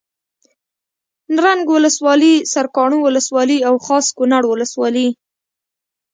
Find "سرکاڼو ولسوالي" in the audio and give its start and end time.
2.53-3.57